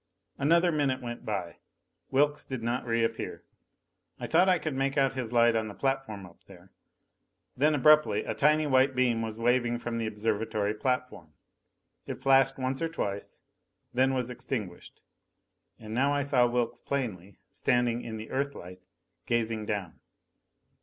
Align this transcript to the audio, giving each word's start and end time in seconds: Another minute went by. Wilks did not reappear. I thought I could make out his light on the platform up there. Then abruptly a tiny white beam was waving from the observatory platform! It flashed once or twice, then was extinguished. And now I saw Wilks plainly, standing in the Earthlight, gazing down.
Another 0.39 0.71
minute 0.71 0.99
went 0.99 1.25
by. 1.27 1.57
Wilks 2.09 2.43
did 2.43 2.63
not 2.63 2.87
reappear. 2.87 3.43
I 4.19 4.25
thought 4.25 4.49
I 4.49 4.57
could 4.57 4.73
make 4.73 4.97
out 4.97 5.13
his 5.13 5.31
light 5.31 5.55
on 5.55 5.67
the 5.67 5.75
platform 5.75 6.25
up 6.25 6.39
there. 6.47 6.71
Then 7.55 7.75
abruptly 7.75 8.23
a 8.23 8.33
tiny 8.33 8.65
white 8.65 8.95
beam 8.95 9.21
was 9.21 9.37
waving 9.37 9.77
from 9.77 9.99
the 9.99 10.07
observatory 10.07 10.73
platform! 10.73 11.33
It 12.07 12.19
flashed 12.19 12.57
once 12.57 12.81
or 12.81 12.89
twice, 12.89 13.41
then 13.93 14.15
was 14.15 14.31
extinguished. 14.31 15.01
And 15.77 15.93
now 15.93 16.13
I 16.15 16.23
saw 16.23 16.47
Wilks 16.47 16.81
plainly, 16.81 17.37
standing 17.51 18.01
in 18.01 18.17
the 18.17 18.31
Earthlight, 18.31 18.81
gazing 19.27 19.67
down. 19.67 19.99